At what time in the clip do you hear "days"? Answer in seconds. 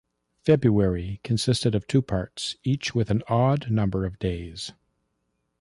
4.17-4.71